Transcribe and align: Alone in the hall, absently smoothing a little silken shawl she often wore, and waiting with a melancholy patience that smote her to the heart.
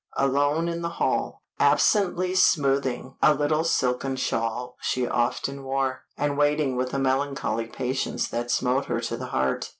Alone 0.17 0.67
in 0.67 0.81
the 0.81 0.89
hall, 0.97 1.43
absently 1.59 2.33
smoothing 2.33 3.15
a 3.21 3.35
little 3.35 3.63
silken 3.63 4.15
shawl 4.15 4.75
she 4.81 5.07
often 5.07 5.63
wore, 5.63 6.05
and 6.17 6.39
waiting 6.39 6.75
with 6.75 6.91
a 6.95 6.97
melancholy 6.97 7.67
patience 7.67 8.27
that 8.27 8.49
smote 8.49 8.85
her 8.85 8.99
to 8.99 9.15
the 9.15 9.27
heart. 9.27 9.69